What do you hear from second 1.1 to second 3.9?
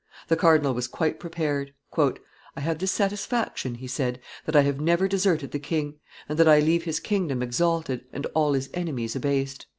prepared. "I have this satisfaction," he